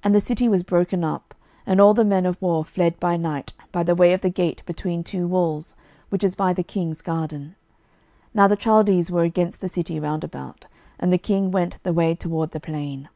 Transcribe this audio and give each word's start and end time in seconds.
And 0.04 0.14
the 0.14 0.20
city 0.20 0.46
was 0.46 0.62
broken 0.62 1.04
up, 1.04 1.34
and 1.66 1.80
all 1.80 1.94
the 1.94 2.04
men 2.04 2.26
of 2.26 2.36
war 2.42 2.66
fled 2.66 3.00
by 3.00 3.16
night 3.16 3.54
by 3.72 3.82
the 3.82 3.94
way 3.94 4.12
of 4.12 4.20
the 4.20 4.28
gate 4.28 4.60
between 4.66 5.02
two 5.02 5.26
walls, 5.26 5.74
which 6.10 6.22
is 6.22 6.34
by 6.34 6.52
the 6.52 6.62
king's 6.62 7.00
garden: 7.00 7.54
(now 8.34 8.46
the 8.46 8.58
Chaldees 8.62 9.10
were 9.10 9.22
against 9.24 9.62
the 9.62 9.68
city 9.70 9.98
round 9.98 10.22
about:) 10.22 10.66
and 11.00 11.10
the 11.10 11.16
king 11.16 11.50
went 11.50 11.82
the 11.82 11.94
way 11.94 12.14
toward 12.14 12.50
the 12.50 12.60
plain. 12.60 13.08